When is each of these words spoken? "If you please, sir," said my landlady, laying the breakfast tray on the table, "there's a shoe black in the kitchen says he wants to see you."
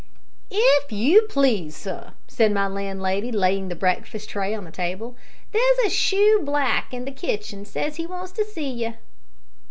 "If 0.49 0.91
you 0.91 1.27
please, 1.29 1.75
sir," 1.77 2.13
said 2.27 2.51
my 2.51 2.65
landlady, 2.65 3.31
laying 3.31 3.67
the 3.69 3.75
breakfast 3.75 4.29
tray 4.31 4.51
on 4.51 4.63
the 4.63 4.71
table, 4.71 5.15
"there's 5.51 5.77
a 5.85 5.91
shoe 5.91 6.39
black 6.43 6.91
in 6.91 7.05
the 7.05 7.11
kitchen 7.11 7.65
says 7.65 7.97
he 7.97 8.07
wants 8.07 8.31
to 8.31 8.43
see 8.43 8.71
you." 8.71 8.95